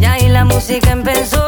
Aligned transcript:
y 0.00 0.04
ahí 0.04 0.28
la 0.28 0.44
música 0.44 0.92
empezó. 0.92 1.43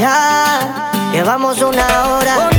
Ya. 0.00 0.90
Llevamos 1.12 1.60
una 1.60 1.86
hora, 2.08 2.49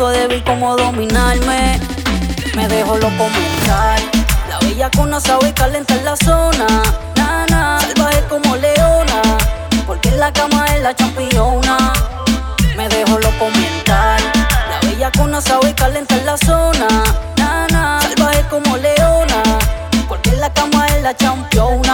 Punto 0.00 0.18
débil, 0.18 0.42
cómo 0.44 0.76
dominarme. 0.78 1.78
Me 2.56 2.66
dejo 2.68 2.96
lo 2.96 3.08
comentar. 3.18 4.00
La 4.48 4.58
bella 4.60 4.90
con 4.96 5.20
sabe 5.20 5.52
calentar 5.52 6.00
la 6.02 6.16
zona. 6.16 6.66
Nana, 7.16 7.78
salvaje 7.82 8.24
como 8.30 8.56
leona. 8.56 9.20
Porque 9.86 10.08
en 10.08 10.18
la 10.18 10.32
cama 10.32 10.64
es 10.68 10.80
la 10.80 10.96
championa. 10.96 11.92
Me 12.78 12.88
dejo 12.88 13.18
lo 13.18 13.30
comentar. 13.38 14.18
La 14.70 14.88
bella 14.88 15.12
con 15.12 15.38
sabe 15.42 15.74
calentar 15.74 16.22
la 16.24 16.38
zona. 16.38 16.88
Nana, 17.36 18.00
salvaje 18.00 18.42
como 18.48 18.78
leona. 18.78 19.42
Porque 20.08 20.30
en 20.30 20.40
la 20.40 20.50
cama 20.50 20.86
es 20.86 21.02
la 21.02 21.14
championa. 21.14 21.89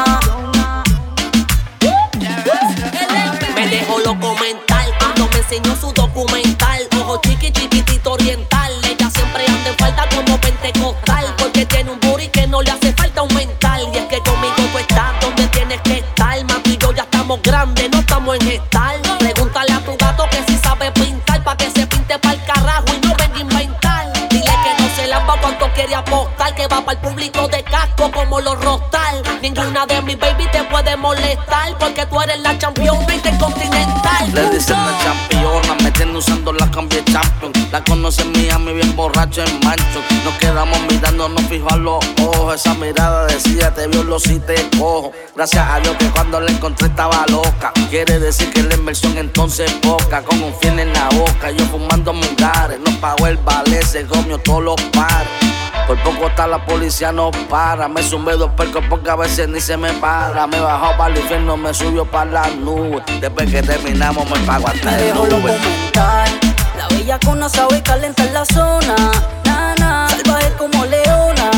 Para 26.86 27.00
el 27.00 27.08
público 27.08 27.48
de 27.48 27.64
casco 27.64 28.10
como 28.12 28.40
los 28.40 28.58
rostal. 28.62 29.22
Ninguna 29.42 29.84
de 29.86 30.00
mis 30.02 30.18
baby 30.18 30.46
te 30.52 30.62
puede 30.64 30.96
molestar. 30.96 31.76
Porque 31.78 32.06
tú 32.06 32.20
eres 32.20 32.38
la 32.40 32.56
campeona 32.56 33.12
intercontinental. 33.12 34.32
Le 34.32 34.50
dicen 34.50 34.76
la 34.76 34.96
campeona, 35.04 35.74
me 35.82 35.90
tiene 35.90 36.16
usando 36.16 36.52
la 36.52 36.70
cambia 36.70 37.04
champion. 37.04 37.52
La 37.72 37.82
conoce 37.82 38.22
en 38.22 38.32
Miami, 38.32 38.72
bien 38.74 38.94
borracho 38.94 39.42
en 39.42 39.60
mancho. 39.64 40.00
Nos 40.24 40.34
quedamos 40.34 40.78
mirándonos 40.88 41.42
fijo 41.46 41.68
a 41.70 41.76
los 41.76 42.04
ojos. 42.22 42.54
Esa 42.54 42.74
mirada 42.74 43.26
decía, 43.26 43.74
te 43.74 43.88
violo 43.88 44.20
si 44.20 44.38
te 44.38 44.54
cojo. 44.78 45.12
Gracias 45.34 45.68
a 45.68 45.80
Dios 45.80 45.96
que 45.98 46.08
cuando 46.10 46.40
la 46.40 46.52
encontré 46.52 46.86
estaba 46.86 47.24
loca. 47.28 47.72
Quiere 47.90 48.20
decir 48.20 48.52
que 48.52 48.62
la 48.62 48.76
inversión 48.76 49.18
entonces 49.18 49.72
es 49.72 49.76
poca. 49.78 50.22
Con 50.22 50.40
un 50.40 50.54
fiel 50.60 50.78
en 50.78 50.92
la 50.92 51.08
boca, 51.08 51.50
yo 51.50 51.64
fumando 51.66 52.12
mungares. 52.12 52.78
No 52.78 52.92
pagó 53.00 53.26
el 53.26 53.38
ballet, 53.38 53.84
se 53.84 54.06
comió 54.06 54.38
todos 54.38 54.62
los 54.62 54.80
pares. 54.92 55.45
Por 55.86 55.96
poco 56.02 56.26
está 56.26 56.48
la 56.48 56.64
policía 56.64 57.12
no 57.12 57.30
para. 57.48 57.86
Me 57.86 58.02
sumé 58.02 58.32
dos 58.32 58.50
percos 58.52 58.84
porque 58.90 59.08
a 59.08 59.14
veces 59.14 59.48
ni 59.48 59.60
se 59.60 59.76
me 59.76 59.92
para. 59.92 60.44
Me 60.48 60.58
bajó 60.58 60.96
para 60.96 61.14
el 61.14 61.20
infierno, 61.20 61.56
me 61.56 61.72
subió 61.72 62.04
para 62.04 62.30
la 62.30 62.48
nube. 62.48 63.04
Después 63.20 63.48
que 63.48 63.62
terminamos 63.62 64.28
me 64.28 64.36
pago 64.40 64.66
hasta 64.66 64.90
Me 64.90 64.96
el 64.96 65.04
dejo 65.04 65.26
lo 65.26 65.36
Uber. 65.36 65.56
comentar. 65.56 66.28
La 66.76 66.88
bella 66.88 67.18
con 67.20 67.48
sabe 67.48 67.80
calentar 67.84 68.28
la 68.32 68.44
zona. 68.44 68.96
Nana, 69.44 70.08
salvaje 70.10 70.52
como 70.58 70.84
leona. 70.86 71.50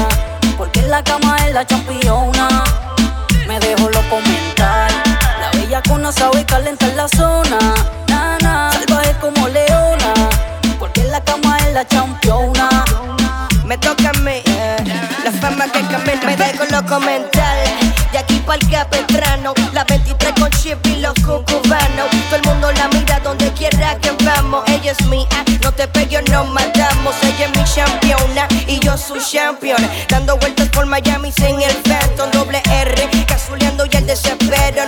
Porque 0.59 0.81
en 0.81 0.91
la 0.91 1.03
cama 1.03 1.39
es 1.47 1.55
la 1.55 1.67
championa. 1.67 2.65
Me 3.47 3.59
dejo 3.61 3.89
lo 3.89 4.03
comentar. 4.11 4.91
La 5.41 5.51
bella 5.59 5.83
con 5.89 6.13
sabe 6.13 6.45
calentar 6.45 6.93
la 6.95 7.09
zona. 7.09 7.59
Nana, 8.09 8.73
salvaje 8.73 9.15
como 9.23 9.49
leona. 9.49 10.13
Porque 10.79 11.01
en 11.01 11.13
la 11.13 11.25
cama 11.25 11.57
es 11.61 11.73
la 11.73 11.89
championa. 11.89 12.85
Me 13.69 13.77
toca 13.77 14.09
a 14.09 14.13
mí, 14.21 14.43
la 15.23 15.31
fama 15.31 15.67
que 15.71 15.83
camina, 15.83 16.25
me 16.25 16.37
dejo 16.39 16.65
lo 16.71 16.87
comentar. 16.87 17.55
De 18.11 18.19
aquí 18.19 18.41
para 18.47 18.59
el 18.59 18.71
capestrano, 18.71 19.53
la 19.75 19.85
23 19.85 20.33
con 20.41 20.51
chip 20.53 20.79
y 20.87 20.97
los 20.97 21.13
cucubanos. 21.17 22.09
Todo 22.31 22.37
el 22.37 22.43
mundo 22.47 22.73
la 22.73 22.89
mira 22.89 23.21
donde 23.21 23.53
quiera 23.53 23.95
que 24.01 24.11
vamos. 24.25 24.65
Ella 24.69 24.93
es 24.93 25.07
mía, 25.09 25.45
no 25.63 25.71
te 25.71 25.87
pegues, 25.87 26.23
nos 26.31 26.49
matamos. 26.49 27.15
Ella 27.23 27.45
es 27.45 27.59
mi 27.59 27.83
campeona 27.83 28.49
y 28.67 28.81
yo 28.81 28.97
su 28.97 29.19
champion. 29.19 29.87
Dando 30.09 30.39
vueltas 30.39 30.71
por 30.71 30.87
Miami 30.87 31.31
sin 31.31 31.61
el 31.61 31.77
Phantom, 31.85 32.31
doble 32.31 32.63
R. 32.65 33.27
Cazuleando 33.27 33.85
y 33.85 33.95
el 33.99 34.07
desespero 34.07 34.88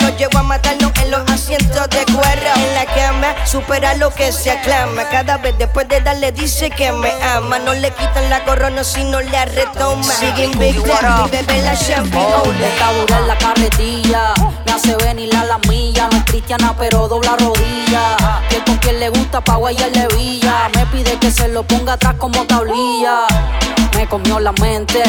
supera 3.51 3.95
lo 3.97 4.11
que 4.15 4.31
se 4.33 4.51
aclama. 4.51 5.09
Cada 5.11 5.37
vez 5.39 5.57
después 5.59 5.89
de 5.89 6.01
darle 6.01 6.31
dice 6.31 6.71
que 6.71 6.93
me 6.93 7.11
ama. 7.23 7.59
No 7.59 7.75
le 7.75 7.91
quitan 7.91 8.31
la 8.31 8.45
corona 8.45 8.85
si 8.85 9.03
no 9.05 9.21
le 9.21 9.45
retoma. 9.47 10.05
Siguen 10.05 10.57
Big 10.59 10.81
Daddy, 10.85 11.31
bebe 11.31 11.63
la 11.63 11.77
champagne. 11.77 12.25
Oh, 12.25 13.17
en 13.19 13.27
la 13.27 13.37
carretilla. 13.37 14.35
Me 14.67 14.73
hace 14.73 14.95
venir 14.97 15.35
a 15.35 15.45
la 15.45 15.59
milla. 15.69 16.09
No 16.11 16.19
es 16.19 16.25
cristiana, 16.25 16.75
pero 16.79 17.09
dobla 17.09 17.37
rodilla. 17.37 18.17
Que 18.49 18.63
con 18.65 18.77
quien 18.79 19.01
le 19.01 19.09
gusta 19.09 19.41
pa' 19.41 19.59
le 19.59 20.07
villa. 20.17 20.71
Me 20.75 20.87
pide 20.87 21.19
que 21.19 21.31
se 21.31 21.49
lo 21.49 21.65
ponga 21.65 21.95
atrás 21.95 22.15
como 22.19 22.47
tablilla. 22.47 23.27
Me 24.01 24.09
comió 24.09 24.41
la 24.41 24.53
mente. 24.53 25.03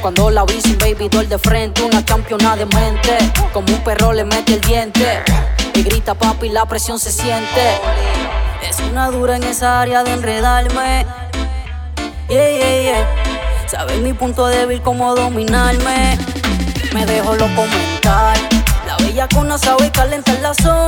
Cuando 0.00 0.30
la 0.30 0.46
vi 0.46 0.58
sin 0.58 0.78
baby 0.78 1.10
doll 1.10 1.28
de 1.28 1.36
frente, 1.36 1.82
una 1.82 2.02
campeona 2.02 2.56
de 2.56 2.64
mente. 2.64 3.18
Como 3.52 3.66
un 3.74 3.84
perro 3.84 4.14
le 4.14 4.24
mete 4.24 4.54
el 4.54 4.60
diente. 4.62 5.22
Y 5.74 5.82
grita 5.82 6.14
papi, 6.14 6.48
la 6.48 6.64
presión 6.64 6.98
se 6.98 7.12
siente. 7.12 7.78
Es 8.66 8.80
una 8.90 9.10
dura 9.10 9.36
en 9.36 9.42
esa 9.42 9.82
área 9.82 10.02
de 10.02 10.14
enredarme. 10.14 11.04
Yeah, 12.30 12.48
yeah, 12.48 12.82
yeah. 12.82 13.68
Sabe 13.68 13.98
mi 13.98 14.14
punto 14.14 14.46
débil, 14.46 14.80
cómo 14.80 15.14
dominarme. 15.14 16.16
Me 16.94 17.04
dejo 17.04 17.34
lo 17.34 17.54
comentar. 17.54 18.38
La 18.86 18.96
bella 18.96 19.28
con 19.28 19.58
sabe 19.58 19.90
calentar 19.90 20.38
la 20.40 20.54
zona. 20.54 20.81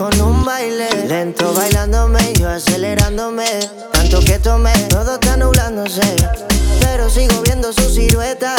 Con 0.00 0.18
un 0.22 0.46
baile. 0.46 0.88
Lento 1.08 1.52
bailándome, 1.52 2.32
yo 2.32 2.48
acelerándome. 2.48 3.44
Tanto 3.92 4.20
que 4.20 4.38
tomé, 4.38 4.72
todo 4.88 5.16
está 5.16 5.36
nublándose. 5.36 6.16
Pero 6.80 7.10
sigo 7.10 7.42
viendo 7.42 7.70
su 7.70 7.82
silueta. 7.90 8.56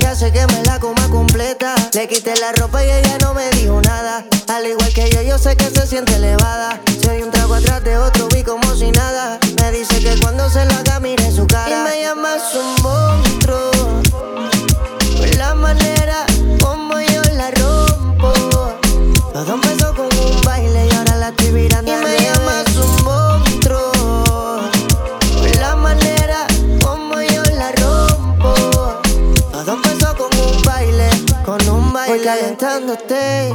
Que 0.00 0.06
hace 0.06 0.32
que 0.32 0.46
me 0.46 0.62
la 0.64 0.80
coma 0.80 1.06
completa. 1.10 1.74
Le 1.92 2.08
quité 2.08 2.34
la 2.40 2.52
ropa 2.52 2.82
y 2.82 2.90
ella 2.90 3.18
no 3.20 3.34
me 3.34 3.50
dijo 3.50 3.78
nada. 3.82 4.24
Al 4.48 4.66
igual 4.66 4.90
que 4.94 5.10
yo, 5.10 5.20
yo 5.20 5.36
sé 5.36 5.54
que 5.54 5.68
se 5.68 5.86
siente 5.86 6.14
elevada. 6.14 6.80
Si 6.98 7.10
hay 7.10 7.22
un 7.22 7.30
trago 7.30 7.54
atrás 7.54 7.84
de 7.84 7.98
otro, 7.98 8.26
vi 8.28 8.42
como 8.42 8.74
si 8.74 8.90
nada. 8.90 9.38
Me 9.60 9.70
dice 9.70 10.00
que 10.00 10.18
cuando 10.18 10.48
se 10.48 10.64
lo 10.64 10.74
haga, 10.76 10.98
mire 10.98 11.30
su 11.30 11.46
cara. 11.46 11.68
Y 11.68 11.90
me 11.90 12.02
llamas 12.02 12.42
un 12.54 12.82
calentándote. 32.34 33.54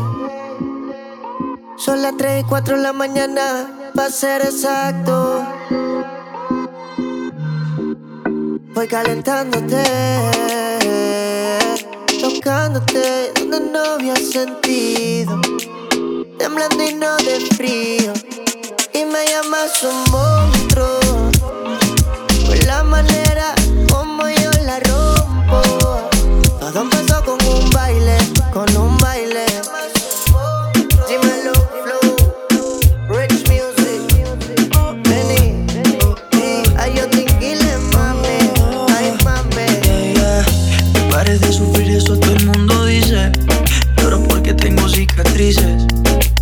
Son 1.77 2.01
las 2.01 2.15
3 2.17 2.43
y 2.43 2.47
4 2.47 2.77
de 2.77 2.83
la 2.83 2.93
mañana, 2.93 3.91
para 3.93 4.09
ser 4.09 4.41
exacto. 4.41 5.45
Voy 8.73 8.87
calentándote, 8.87 9.83
tocándote 12.21 13.33
donde 13.35 13.59
no 13.59 13.79
había 13.79 14.15
sentido, 14.15 15.41
temblando 16.37 16.83
y 16.83 16.93
no 16.93 17.17
de 17.17 17.39
frío. 17.57 18.13
Y 18.93 19.03
me 19.05 19.25
llamas 19.27 19.83
un 19.83 20.11
monstruo 20.11 20.99
por 22.45 22.65
la 22.65 22.83
manera 22.83 23.55
sufrir, 41.69 41.91
eso 41.91 42.17
todo 42.17 42.33
el 42.33 42.45
mundo 42.45 42.85
dice. 42.85 43.31
Lloro 43.97 44.21
porque 44.23 44.53
tengo 44.53 44.87
cicatrices 44.87 45.85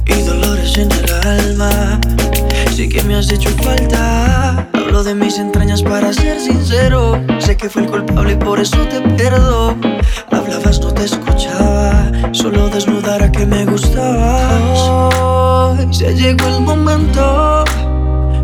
y 0.06 0.22
dolores 0.22 0.78
en 0.78 0.92
el 0.92 1.14
alma. 1.28 2.00
Sí 2.76 2.88
que 2.88 3.02
me 3.04 3.16
has 3.16 3.32
hecho 3.32 3.50
falta. 3.64 4.68
Hablo 4.74 5.04
de 5.04 5.16
mis 5.16 5.38
entrañas 5.38 5.82
para 5.82 6.14
ser 6.14 6.40
sincero. 6.40 7.22
Sé 7.40 7.58
que 7.58 7.70
fui 7.70 7.84
el 7.84 7.90
culpable 7.90 8.34
y 8.34 8.36
por 8.36 8.60
eso 8.60 8.78
te 8.88 9.02
pierdo. 9.16 9.76
Hablabas, 10.32 10.80
no 10.80 10.94
te 10.94 11.06
escuchaba. 11.06 12.12
Solo 12.32 12.70
desnudara 12.70 13.32
que 13.32 13.46
me 13.46 13.66
gustabas. 13.66 14.80
Hoy 15.20 15.94
se 15.94 16.14
llegó 16.14 16.48
el 16.48 16.62
momento. 16.62 17.64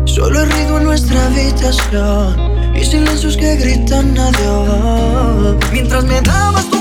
Solo 0.04 0.42
he 0.42 0.44
ruido 0.44 0.78
en 0.78 0.84
nuestra 0.84 1.26
habitación 1.26 2.54
y 2.76 2.84
silencios 2.84 3.36
que 3.36 3.56
gritan 3.56 4.18
adiós. 4.18 5.56
Mientras 5.72 6.04
me 6.04 6.20
dabas 6.20 6.73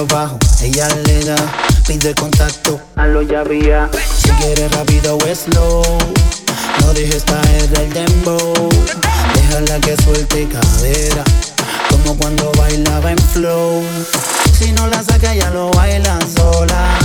abajo, 0.00 0.38
ella 0.62 0.88
le 1.06 1.24
da. 1.24 1.36
Pide 1.86 2.14
contacto, 2.14 2.80
hazlo 2.96 3.22
ya 3.22 3.42
vía. 3.42 3.90
Si 4.16 4.30
quieres 4.30 4.70
rápido 4.72 5.16
o 5.16 5.34
slow. 5.34 5.82
No 6.80 6.92
dejes 6.94 7.24
caer 7.24 7.68
el 7.80 7.92
dembow. 7.92 8.68
Déjala 9.34 9.80
que 9.80 9.96
suelte 10.02 10.48
cadera. 10.48 11.24
como 11.90 12.16
cuando 12.16 12.52
bailaba 12.52 13.12
en 13.12 13.18
flow. 13.18 13.82
Si 14.58 14.72
no 14.72 14.86
la 14.86 15.02
saca, 15.02 15.34
ya 15.34 15.50
lo 15.50 15.70
baila 15.72 16.18
sola. 16.36 16.98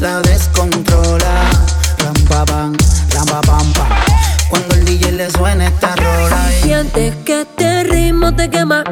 La 0.00 0.20
descontrola. 0.22 1.50
Ram 1.98 2.14
pa 2.28 2.44
pam, 2.44 2.76
ram 3.14 3.26
pa 3.26 3.40
pam 3.40 3.72
pam. 3.72 4.15
Cuando 4.48 4.74
el 4.76 4.84
DJ 4.84 5.12
le 5.12 5.30
suena 5.30 5.66
esta 5.66 5.94
rola. 5.96 6.50
y- 6.50 6.62
Sientes 6.62 7.14
que 7.24 7.42
este 7.42 7.84
ritmo 7.84 8.34
te 8.34 8.48
quema, 8.48 8.84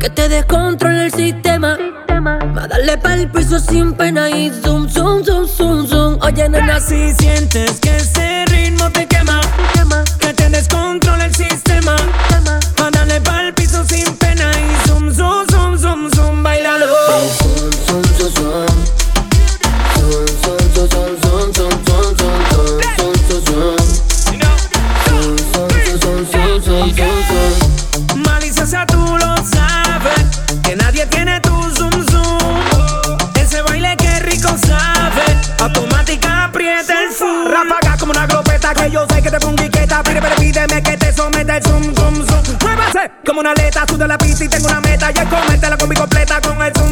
que 0.00 0.10
te 0.10 0.28
descontrola 0.28 1.04
el 1.06 1.12
sistema. 1.12 1.76
Va 2.56 2.64
a 2.64 2.68
darle 2.68 2.98
pa'l 2.98 3.28
piso 3.30 3.58
sin 3.58 3.94
pena 3.94 4.30
y 4.30 4.50
zoom, 4.62 4.88
zoom, 4.88 5.24
zoom, 5.24 5.46
zoom, 5.48 5.86
zoom. 5.88 6.18
Oye, 6.22 6.48
nena, 6.48 6.78
Si 6.80 7.12
sientes 7.14 7.80
que 7.80 7.96
ese 7.96 8.44
ritmo 8.46 8.90
te 8.90 9.06
quema, 9.06 9.40
que 10.20 10.32
te 10.34 10.48
descontrola 10.48 11.24
el 11.26 11.34
sistema. 11.34 11.51
Como 43.24 43.40
una 43.40 43.52
aleta, 43.52 43.84
suda 43.88 44.06
la 44.06 44.18
pista 44.18 44.44
y 44.44 44.48
tengo 44.48 44.66
una 44.66 44.80
meta. 44.80 45.10
Y 45.14 45.18
es 45.18 45.26
comértela 45.26 45.76
con 45.76 45.88
mi 45.88 45.96
completa 45.96 46.40
con 46.40 46.62
el 46.62 46.72
zoom. 46.72 46.91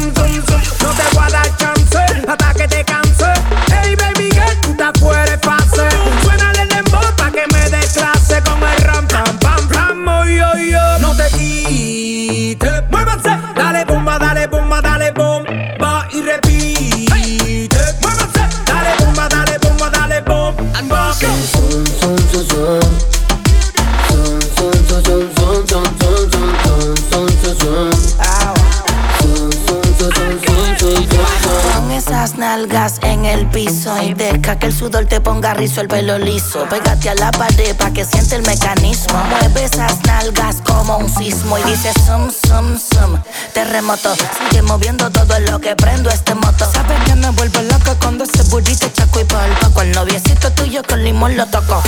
Deja 34.51 34.59
que 34.59 34.67
el 34.67 34.73
sudor 34.73 35.05
te 35.05 35.21
ponga 35.21 35.53
rizo 35.53 35.81
el 35.81 35.87
pelo 35.87 36.17
liso. 36.17 36.65
Pégate 36.69 37.09
a 37.09 37.15
la 37.15 37.31
pared 37.31 37.75
pa' 37.75 37.91
que 37.91 38.05
siente 38.05 38.35
el 38.35 38.43
mecanismo. 38.43 39.17
Mueve 39.29 39.65
esas 39.65 40.03
nalgas 40.05 40.57
como 40.65 40.97
un 40.97 41.09
sismo 41.09 41.57
y 41.57 41.63
dice 41.63 41.91
sum, 42.05 42.29
sum, 42.29 42.77
sum. 42.77 43.19
Terremoto, 43.53 44.13
sigue 44.15 44.61
moviendo 44.61 45.09
todo 45.09 45.39
lo 45.39 45.59
que 45.59 45.75
prendo 45.75 46.09
este 46.09 46.35
moto. 46.35 46.69
Sabes 46.71 47.03
que 47.05 47.15
me 47.15 47.29
vuelvo 47.31 47.61
loca 47.61 47.95
cuando 48.01 48.23
ese 48.23 48.43
burrito 48.43 48.87
chaco 48.89 49.19
y 49.19 49.23
palpa. 49.25 49.69
Con 49.73 49.87
el 49.87 49.93
noviecito 49.93 50.51
tuyo 50.51 50.81
con 50.87 51.03
limón 51.03 51.37
lo 51.37 51.45
toco. 51.47 51.81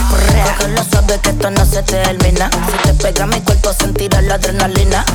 lo 0.69 0.83
suave 0.83 1.19
que 1.21 1.29
esto 1.29 1.51
no 1.51 1.65
se 1.65 1.83
termina. 1.83 2.49
Si 2.49 2.77
te 2.87 2.93
pega 2.93 3.25
mi 3.25 3.41
cuerpo 3.41 3.73
sentirá 3.73 4.21
la 4.21 4.35
adrenalina. 4.35 5.05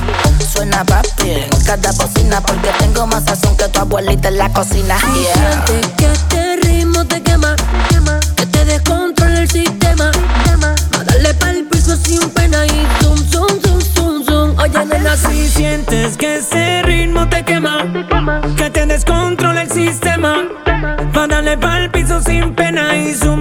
Suena 0.52 0.84
papi 0.84 1.30
en 1.30 1.64
cada 1.64 1.92
bocina 1.92 2.40
porque 2.40 2.70
tengo 2.78 3.06
más 3.06 3.24
sazón 3.24 3.56
que 3.56 3.68
tu 3.68 3.80
abuelita 3.80 4.28
en 4.28 4.38
la 4.38 4.52
cocina. 4.52 4.96
Yeah. 5.14 6.47
Te 7.04 7.22
quema, 7.22 7.54
que 8.36 8.46
te 8.46 8.64
descontrola 8.64 9.40
el 9.40 9.48
sistema. 9.48 10.10
Va 10.94 11.00
a 11.00 11.04
darle 11.04 11.34
pa'l 11.34 11.64
piso 11.70 11.96
sin 11.96 12.28
pena 12.30 12.66
y 12.66 12.86
zoom, 13.00 13.18
zoom, 13.30 13.60
zoom, 13.60 13.80
zoom, 13.80 14.24
zoom. 14.24 14.58
Oye, 14.58 14.84
nena, 14.86 15.16
Si 15.16 15.48
sientes 15.48 16.16
que 16.16 16.36
ese 16.36 16.82
ritmo 16.82 17.28
te 17.28 17.44
quema, 17.44 17.84
que 18.56 18.70
te 18.70 18.86
descontrola 18.86 19.62
el 19.62 19.70
sistema. 19.70 20.44
Pa' 21.12 21.26
darle 21.26 21.56
pa'l 21.56 21.90
piso 21.90 22.20
sin 22.20 22.54
pena 22.54 22.96
y 22.96 23.14
zoom, 23.14 23.37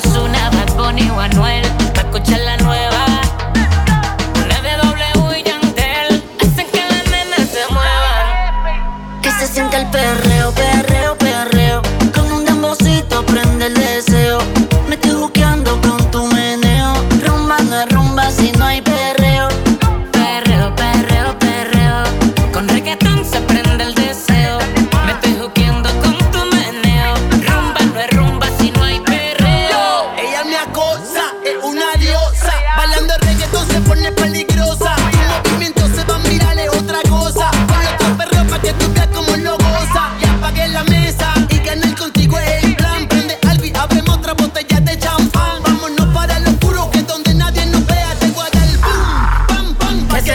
Pongo 0.00 0.24
una 0.24 0.31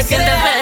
se 0.02 0.10
siente 0.10 0.32
crea. 0.32 0.57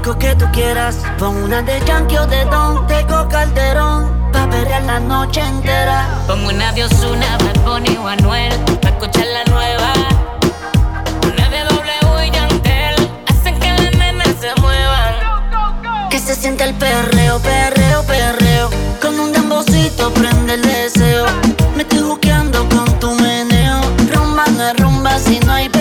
Disco 0.00 0.18
que 0.18 0.34
tú 0.34 0.46
quieras. 0.52 0.96
Pon 1.18 1.36
una 1.42 1.62
de 1.62 1.78
Yankee 1.86 2.16
o 2.16 2.26
de 2.26 2.44
Don, 2.46 2.86
Teco 2.86 3.28
Calderón. 3.28 4.30
Pa' 4.32 4.48
perrear 4.48 4.82
la 4.84 5.00
noche 5.00 5.40
entera. 5.40 6.08
Pongo 6.26 6.48
una 6.48 6.72
de 6.72 6.84
Ozuna, 6.84 7.38
Bad 7.38 7.60
Bunny 7.64 7.96
o 7.96 8.06
Anuel 8.06 8.52
Pa' 8.80 8.90
escuchar 8.90 9.26
la 9.26 9.44
nueva 9.52 9.92
Una 11.24 11.48
de 11.48 11.64
W 11.64 12.26
y 12.26 12.30
Yandel 12.30 13.10
Hacen 13.26 13.58
que 13.58 13.72
las 13.72 13.92
nenas 13.96 14.36
se 14.40 14.54
muevan 14.60 16.08
Que 16.08 16.18
se 16.20 16.36
siente 16.36 16.64
el 16.64 16.74
perreo, 16.74 17.40
perreo, 17.40 18.02
perreo. 18.04 18.70
Con 19.02 19.18
un 19.18 19.32
dembocito 19.32 20.12
prende 20.14 20.54
el 20.54 20.62
deseo. 20.62 21.26
Me 21.74 21.82
estoy 21.82 22.00
juqueando 22.00 22.68
con 22.68 22.86
tu 23.00 23.10
meneo. 23.16 23.80
Rumba 24.14 24.44
no 24.56 24.68
es 24.68 24.76
rumba 24.78 25.18
si 25.18 25.40
no 25.40 25.52
hay 25.52 25.68
perreo. 25.68 25.79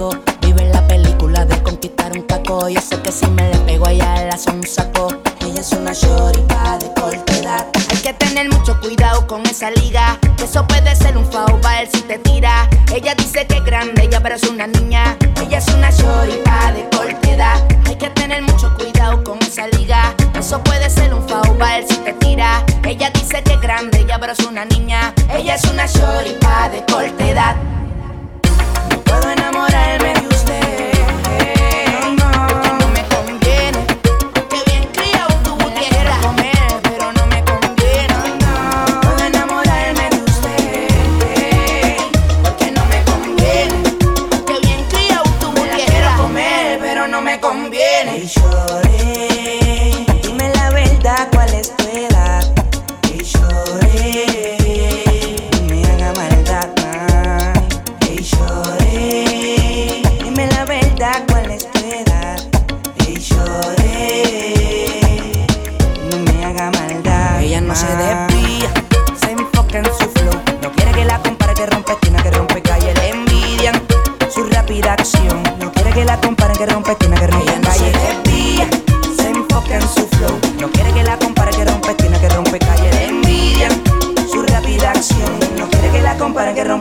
No 0.00 0.27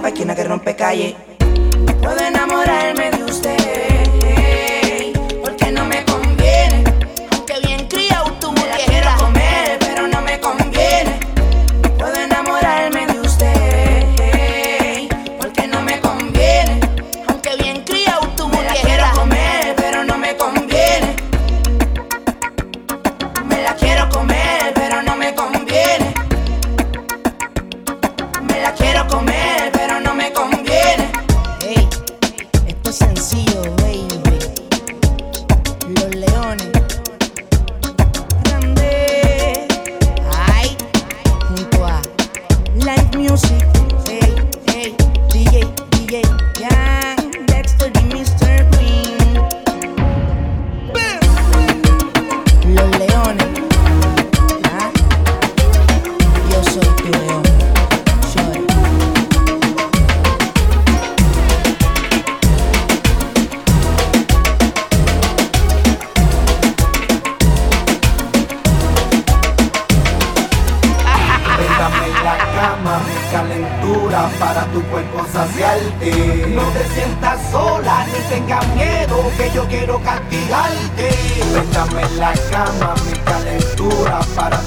esquina 0.10 0.36
que 0.36 0.44
rompe 0.44 0.76
calle. 0.76 1.16
Pueden 2.02 2.37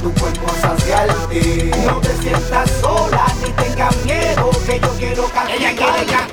tu 0.01 0.13
cuerpo 0.15 0.49
saciarte. 0.61 1.71
No 1.87 2.01
te 2.01 2.17
sientas 2.23 2.71
sola 2.81 3.27
ni 3.45 3.51
tengas 3.53 4.05
miedo, 4.05 4.51
que 4.67 4.81
yo 4.81 4.89
quiero 4.99 5.25
cantar. 5.25 5.51
Ella 5.51 5.77
quiere 5.77 6.07
cantar. 6.07 6.30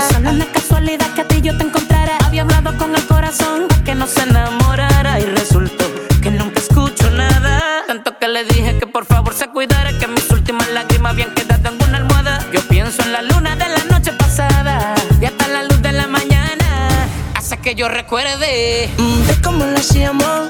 Fue 0.00 0.14
solo 0.14 0.30
una 0.30 0.46
casualidad 0.46 1.12
que 1.12 1.20
a 1.20 1.28
ti 1.28 1.42
yo 1.42 1.54
te 1.58 1.64
encontrara. 1.64 2.16
Había 2.24 2.40
hablado 2.40 2.74
con 2.78 2.94
el 2.96 3.06
corazón 3.06 3.68
que 3.84 3.94
no 3.94 4.06
se 4.06 4.22
enamorara 4.22 5.20
y 5.20 5.24
resultó 5.24 5.84
que 6.22 6.30
nunca 6.30 6.58
escucho 6.58 7.10
nada. 7.10 7.84
Tanto 7.86 8.16
que 8.18 8.26
le 8.26 8.44
dije 8.44 8.78
que 8.78 8.86
por 8.86 9.04
favor 9.04 9.34
se 9.34 9.48
cuidara, 9.48 9.92
que 9.98 10.06
mis 10.06 10.30
últimas 10.30 10.70
lágrimas 10.70 11.12
habían 11.12 11.34
quedado 11.34 11.68
en 11.68 11.86
una 11.86 11.98
almohada. 11.98 12.42
Yo 12.50 12.62
pienso 12.62 13.02
en 13.02 13.12
la 13.12 13.20
luna 13.20 13.56
de 13.56 13.68
la 13.68 13.84
noche 13.90 14.12
pasada 14.12 14.94
y 15.20 15.26
hasta 15.26 15.48
la 15.48 15.64
luz 15.64 15.82
de 15.82 15.92
la 15.92 16.06
mañana 16.06 16.88
hace 17.34 17.58
que 17.58 17.74
yo 17.74 17.88
recuerde. 17.90 18.88
De 18.96 19.42
cómo 19.42 19.66
lo 19.66 19.76
hacíamos, 19.76 20.48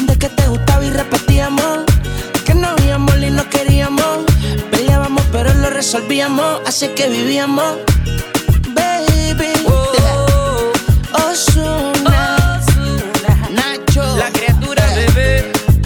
de 0.00 0.18
que 0.18 0.28
te 0.28 0.48
gustaba 0.48 0.84
y 0.84 0.90
repetíamos. 0.90 1.84
Que 2.44 2.54
no 2.54 2.66
había 2.66 2.96
amor 2.96 3.22
y 3.22 3.30
no 3.30 3.48
queríamos. 3.48 4.24
Peleábamos 4.72 5.22
pero 5.30 5.54
lo 5.54 5.70
resolvíamos, 5.70 6.62
así 6.66 6.88
que 6.88 7.08
vivíamos. 7.08 7.76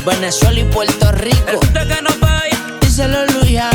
Venezuela 0.04 0.60
y 0.60 0.64
Puerto 0.64 1.12
Rico. 1.12 1.60
que 1.60 2.02
no. 2.02 2.10
Díselo 2.80 3.24
Luya, 3.26 3.70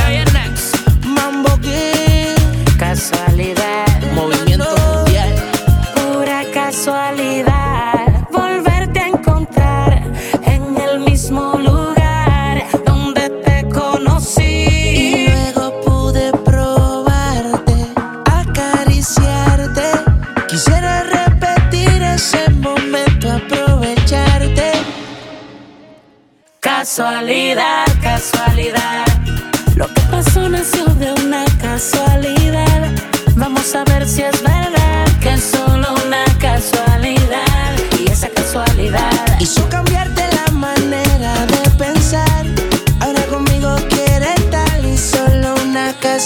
Mambo 1.03 1.59
King, 1.61 2.35
Casualidad, 2.77 3.36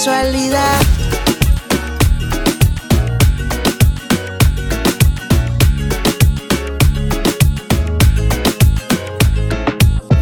casualidad. 0.04 0.82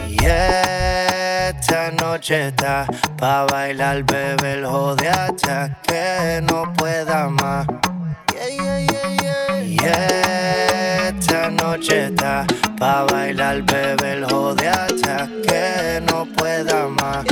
Y 0.10 0.26
esta 0.26 1.92
noche 1.92 2.48
está 2.48 2.86
pa' 3.18 3.46
bailar, 3.46 4.04
bebé, 4.04 4.56
el 4.56 4.66
jode 4.66 5.08
hasta 5.08 5.80
que 5.84 6.42
no 6.44 6.74
pueda 6.74 7.30
más. 7.30 7.66
Y 9.64 9.78
esta 9.78 11.50
noche 11.52 12.08
está 12.08 12.46
pa' 12.78 13.06
bailar, 13.06 13.62
bebé, 13.62 14.12
el 14.12 14.26
jode 14.26 14.68
hasta 14.68 15.30
que 15.48 16.02
no 16.06 16.26
pueda 16.26 16.88
más. 16.90 17.29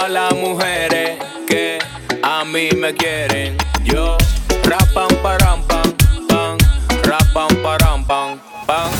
Todas 0.00 0.12
las 0.12 0.32
mujeres 0.32 1.18
que 1.46 1.78
a 2.22 2.42
mí 2.42 2.70
me 2.74 2.94
quieren, 2.94 3.54
yo 3.84 4.16
rapam 4.64 5.10
param 5.22 5.62
pam 5.64 5.92
pam, 6.26 6.56
rapam 7.02 7.54
param 7.62 8.02
pam 8.06 8.40
pam. 8.66 8.90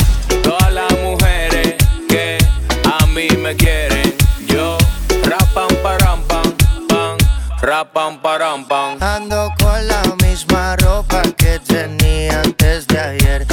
Todas 0.42 0.70
las 0.70 0.92
mujeres 1.00 1.76
que 2.06 2.36
a 2.84 3.06
mí 3.06 3.28
me 3.38 3.56
quieren, 3.56 4.14
yo 4.46 4.76
rapam 5.24 5.74
param 5.82 6.20
pam 6.28 6.54
pam, 6.86 7.16
rapam 7.62 8.20
param 8.20 8.62
pam. 8.66 9.02
Ando 9.02 9.50
con 9.58 9.88
la 9.88 10.02
misma 10.22 10.76
ropa 10.76 11.22
que 11.38 11.58
tenía 11.60 12.42
antes 12.42 12.86
de 12.86 13.00
ayer. 13.00 13.46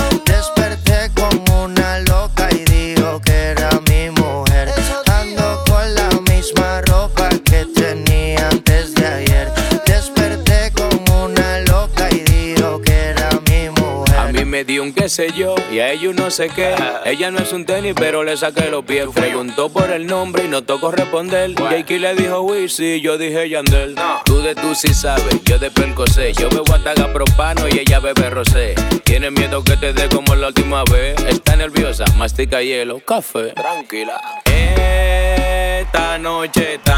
Un 14.80 14.94
qué 14.94 15.10
sé 15.10 15.32
yo 15.36 15.56
y 15.72 15.80
a 15.80 15.92
ellos 15.92 16.14
no 16.14 16.30
sé 16.30 16.50
qué. 16.50 16.76
Ella 17.06 17.32
no 17.32 17.40
es 17.40 17.52
un 17.52 17.66
tenis, 17.66 17.94
pero 17.96 18.24
le 18.24 18.38
saqué 18.38 18.70
los 18.70 18.86
pies. 18.86 19.08
Preguntó 19.14 19.70
por 19.70 19.90
el 19.90 20.06
nombre 20.06 20.44
y 20.46 20.48
no 20.48 20.62
tocó 20.62 20.92
responder. 20.92 21.56
Jakey 21.56 21.98
le 21.98 22.14
dijo 22.16 22.42
Wizzy, 22.42 23.02
yo 23.02 23.18
dije 23.18 23.50
Yandel. 23.50 23.96
Tú 24.26 24.42
de 24.42 24.54
tú 24.54 24.76
sí 24.76 24.94
sabes, 24.94 25.42
yo 25.46 25.58
de 25.58 25.72
Percocé. 25.72 26.34
Yo 26.34 26.50
bebo 26.50 26.74
ataga 26.74 27.12
propano 27.12 27.68
y 27.68 27.80
ella 27.80 28.00
bebe 28.00 28.30
rosé. 28.30 28.76
Tiene 29.04 29.32
miedo 29.32 29.64
que 29.64 29.78
te 29.78 29.94
dé 29.94 30.10
como 30.10 30.36
la 30.36 30.50
última 30.50 30.84
vez. 30.84 31.16
Está 31.28 31.56
nerviosa, 31.56 32.06
mastica 32.16 32.62
hielo, 32.62 33.00
café. 33.00 33.54
Tranquila. 33.54 34.22
Esta 34.46 36.18
noche 36.20 36.76
está 36.76 36.97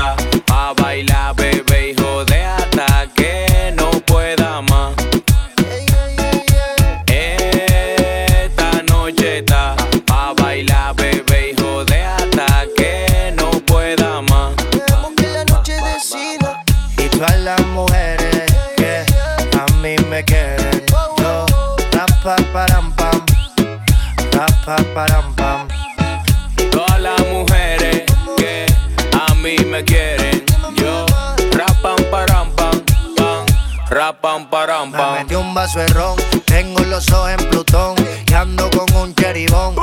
Tengo 36.46 36.80
los 36.86 37.08
ojos 37.12 37.30
en 37.30 37.50
Plutón 37.50 37.96
y 38.26 38.34
ando 38.34 38.72
con 38.72 38.92
un 38.96 39.14
cheribón. 39.14 39.76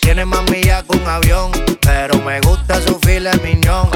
Tiene 0.00 0.24
más 0.24 0.50
millas 0.50 0.82
que 0.84 0.96
un 0.96 1.06
avión, 1.06 1.52
pero 1.82 2.16
me 2.22 2.40
gusta 2.40 2.80
su 2.80 2.98
fila 3.00 3.32
miñón. 3.42 3.90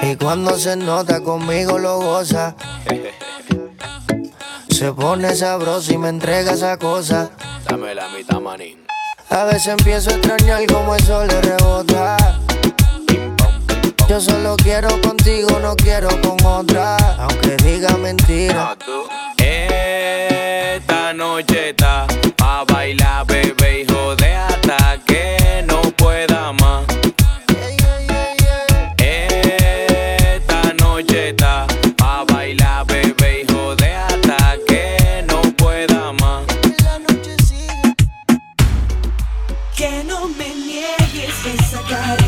Y 0.00 0.16
cuando 0.16 0.58
se 0.58 0.76
nota 0.76 1.20
conmigo 1.20 1.78
lo 1.78 1.98
goza. 1.98 2.54
Se 4.70 4.90
pone 4.94 5.36
sabroso 5.36 5.92
y 5.92 5.98
me 5.98 6.08
entrega 6.08 6.52
esa 6.52 6.78
cosa. 6.78 7.28
Dame 7.68 7.94
la 7.94 8.08
mitad, 8.08 8.40
manín. 8.40 8.86
A 9.28 9.44
veces 9.44 9.66
empiezo 9.66 10.08
a 10.08 10.14
extrañar 10.14 10.64
como 10.66 10.94
el 10.94 11.04
sol 11.04 11.28
le 11.28 11.40
rebota. 11.42 12.16
Yo 14.08 14.18
solo 14.18 14.56
quiero 14.56 14.88
contigo, 15.02 15.60
no 15.60 15.76
quiero 15.76 16.08
con 16.22 16.42
otra. 16.46 16.96
Aunque 17.18 17.58
diga 17.58 17.94
mentira. 17.98 18.70
Ah, 18.70 19.34
eh 19.36 20.29
esta 20.90 21.12
noche 21.12 21.68
está 21.68 22.04
pa' 22.36 22.64
bailar, 22.64 23.24
bebé, 23.24 23.82
hijo 23.82 24.16
de 24.16 24.34
hasta 24.34 24.98
que 25.06 25.64
no 25.64 25.82
pueda 25.92 26.52
más. 26.52 26.84
Esta 28.98 30.74
noche 30.80 31.28
está 31.28 31.64
pa' 31.96 32.24
bailar, 32.24 32.84
bebé, 32.86 33.42
hijo 33.42 33.76
de 33.76 33.92
hasta 33.94 34.56
que 34.66 35.24
no 35.28 35.40
pueda 35.56 36.12
más. 36.12 36.44
La 36.82 36.98
noche. 36.98 37.36
Que 39.76 40.02
no 40.04 40.26
me 40.26 40.48
niegues 40.48 41.46
esa 41.54 41.80
cara. 41.88 42.19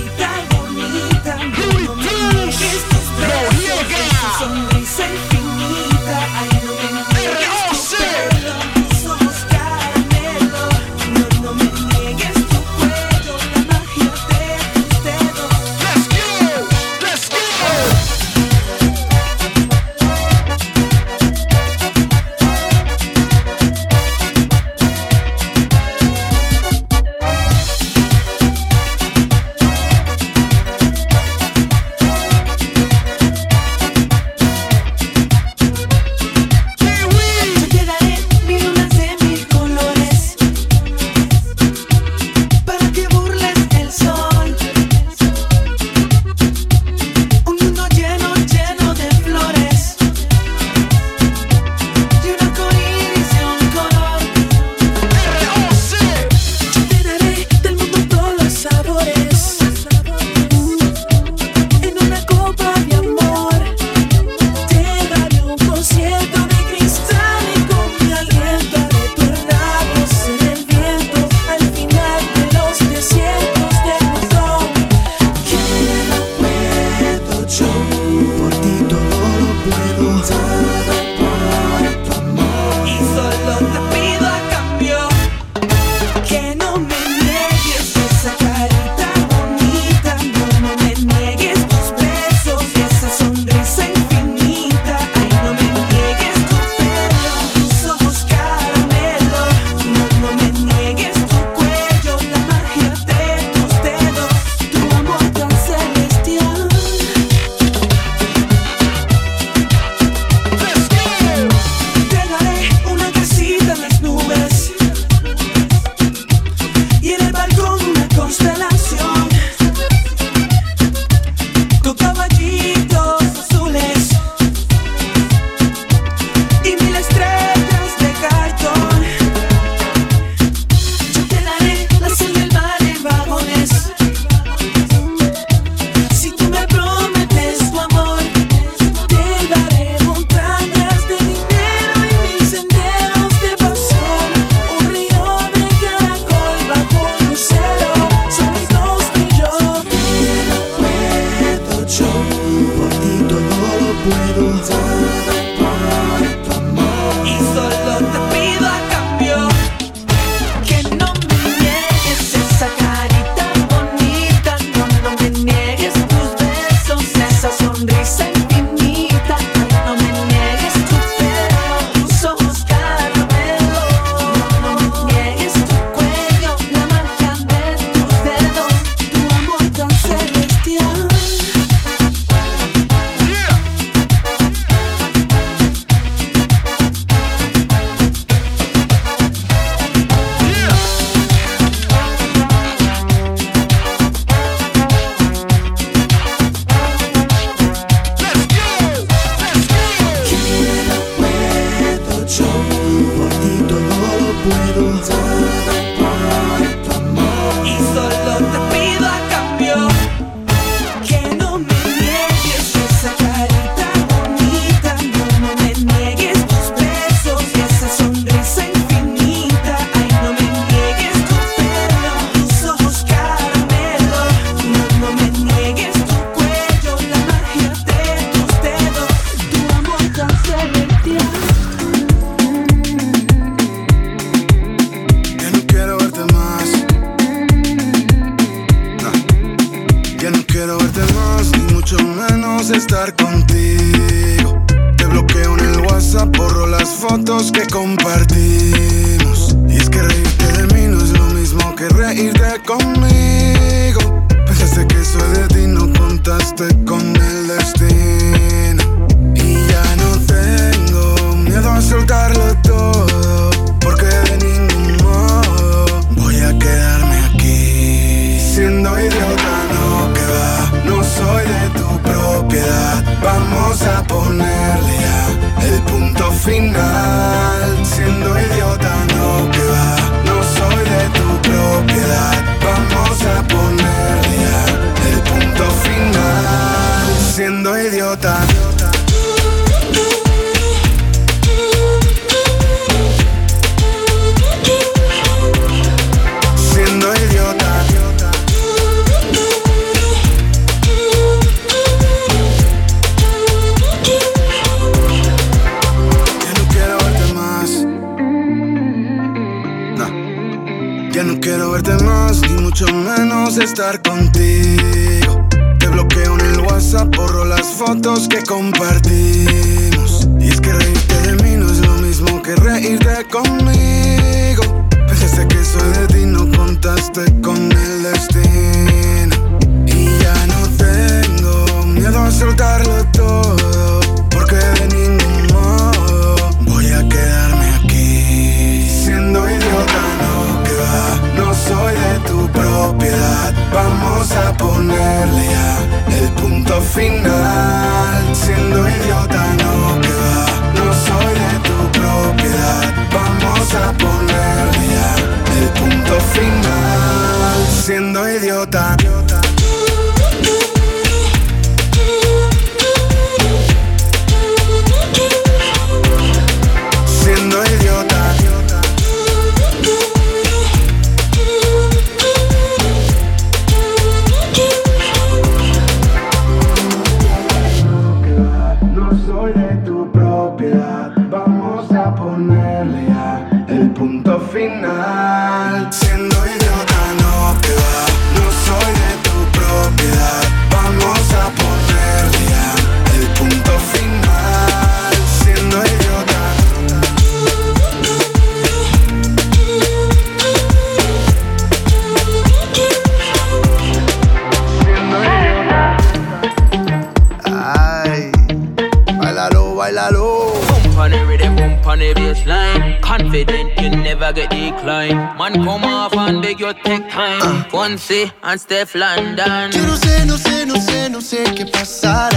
Man, 415.42 415.64
come 415.64 415.82
off 415.82 416.16
and 416.16 416.40
beg 416.40 416.60
you 416.60 416.72
take 416.72 417.02
time. 417.10 417.42
Ah. 417.42 417.66
Fonse 417.68 418.30
and 418.44 418.60
Steph 418.60 418.94
London. 418.94 419.72
Yo 419.72 419.84
no 419.86 419.96
sé, 419.96 420.24
no 420.24 420.36
sé, 420.38 420.64
no 420.66 420.76
sé, 420.76 421.10
no 421.10 421.20
sé 421.20 421.42
qué 421.56 421.66
pasará. 421.66 422.31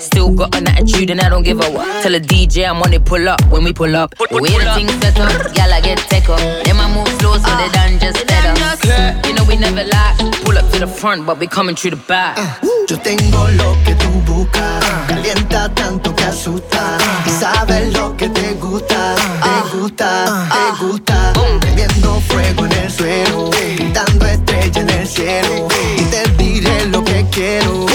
Still 0.00 0.34
got 0.34 0.56
an 0.56 0.66
attitude 0.66 1.10
and 1.10 1.20
I 1.20 1.28
don't 1.28 1.44
give 1.44 1.60
a 1.60 1.70
what. 1.70 2.02
Tell 2.02 2.12
a 2.16 2.18
DJ 2.18 2.68
I'm 2.68 2.82
on 2.82 2.92
it, 2.92 3.04
pull 3.04 3.28
up 3.28 3.40
when 3.44 3.62
we 3.62 3.72
pull 3.72 3.94
up. 3.94 4.10
The 4.18 4.42
way 4.42 4.50
the 4.58 4.72
things 4.74 4.90
set 4.98 5.20
up, 5.20 5.54
y'all 5.54 5.72
I 5.72 5.80
get 5.80 5.98
take 6.10 6.28
up. 6.28 6.40
Then 6.64 6.76
I 6.78 6.92
move 6.92 7.06
slow 7.20 7.38
so 7.38 7.50
they 7.54 7.70
done 7.70 8.00
just 8.00 8.26
better. 8.26 9.28
You 9.28 9.34
know 9.34 9.44
we 9.44 9.54
never 9.56 9.84
lie. 9.84 10.16
Pull 10.42 10.58
up 10.58 10.68
to 10.72 10.80
the 10.80 10.88
front, 10.88 11.26
but 11.26 11.38
we 11.38 11.46
coming 11.46 11.76
through 11.76 11.92
the 11.92 12.02
back. 12.08 12.38
Uh, 12.38 12.66
yo 12.88 12.98
tengo 12.98 13.46
lo 13.50 13.76
que 13.84 13.94
tú 13.94 14.10
buscas, 14.26 14.84
calienta 15.06 15.72
tanto 15.74 16.12
que 16.12 16.24
asusta. 16.24 16.98
Y 17.24 17.30
sabes 17.30 17.92
lo 17.92 18.16
que 18.16 18.28
te 18.30 18.54
gusta, 18.54 19.14
te 19.14 19.48
uh, 19.48 19.80
gusta, 19.80 20.48
te 20.50 20.84
uh, 20.84 20.88
gusta. 20.88 21.32
Prendiendo 21.60 22.20
fuego 22.22 22.66
en 22.66 22.72
el 22.72 22.90
suelo, 22.90 23.50
pintando 23.76 24.26
estrellas 24.26 24.76
en 24.76 24.90
el 24.90 25.06
cielo. 25.06 25.68
Y 25.98 26.02
te 26.06 26.28
diré 26.42 26.86
lo 26.86 27.04
que 27.04 27.24
quiero. 27.30 27.86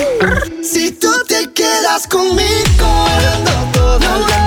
Si 0.64 0.92
tú 0.92 1.17
hablas 1.88 2.08
conmigo. 2.08 3.08
No, 3.46 4.00
no, 4.00 4.47